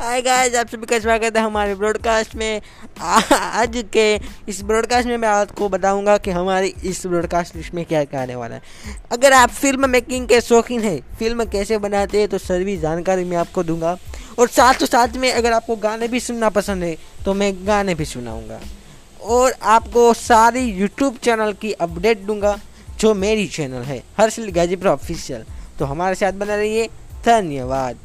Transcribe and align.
Hi 0.00 0.20
guys 0.22 0.54
आप 0.54 0.68
सभी 0.68 0.86
का 0.86 0.98
स्वागत 0.98 1.36
है 1.36 1.42
हमारे 1.42 1.74
ब्रॉडकास्ट 1.74 2.34
में। 2.34 2.60
आज 3.00 3.82
के 3.92 4.04
इस 4.48 4.60
ब्रॉडकास्ट 4.64 5.08
में 5.08 5.16
मैं 5.16 5.28
आपको 5.28 5.68
बताऊँगा 5.68 6.16
कि 6.18 6.30
हमारी 6.30 6.72
इस 6.84 7.04
ब्रॉडकास्ट 7.06 7.56
लिस्ट 7.56 7.74
में 7.74 7.84
क्या 7.84 8.04
क्या 8.04 8.22
आने 8.22 8.34
वाला 8.34 8.54
है। 8.54 8.62
अगर 9.12 9.32
आप 9.32 9.50
फ़िल्म 9.50 9.90
मेकिंग 9.90 10.28
के 10.28 10.40
शौकीन 10.40 10.82
हैं 10.82 11.00
फ़िल्म 11.18 11.44
कैसे 11.46 11.78
बनाते 11.78 12.20
हैं 12.20 12.28
तो 12.28 12.38
सभी 12.38 12.76
जानकारी 12.78 13.24
मैं 13.24 13.36
आपको 13.36 13.62
दूँगा। 13.64 13.96
और 14.38 14.48
साथ 14.48 14.84
साथ 14.86 15.16
में 15.16 15.30
अगर 15.32 15.52
आपको 15.52 15.76
गाने 15.78 16.08
भी 16.08 16.20
सुनना 16.20 16.48
पसंद 16.50 16.84
है 16.84 16.96
तो 17.24 17.34
मैं 17.34 17.52
गाने 17.66 17.94
भी 17.94 18.04
सुनाऊँगा। 18.04 18.60
और 19.22 19.54
आपको 19.62 20.12
सारी 20.14 20.60
यूट्यूब 20.62 21.16
चैनल 21.16 21.52
की 21.52 21.72
अपडेट 21.72 22.18
दूँगा, 22.20 22.58
जो 23.00 23.14
मेरी 23.16 23.46
चैनल 23.48 23.82
है, 23.82 24.02
हर्षिल 24.18 24.50
गाजीपुर 24.52 24.88
ऑफिशियल 24.88 25.44
तो 25.78 25.84
हमारे 25.84 26.14
साथ 26.14 26.32
बना 26.34 26.54
रहिए, 26.56 26.86
धन्यवाद। 27.24 27.98